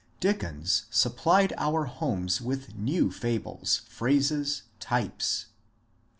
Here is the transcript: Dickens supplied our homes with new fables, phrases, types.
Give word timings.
Dickens 0.19 0.85
supplied 0.89 1.53
our 1.59 1.85
homes 1.85 2.41
with 2.41 2.73
new 2.73 3.11
fables, 3.11 3.83
phrases, 3.87 4.63
types. 4.79 5.45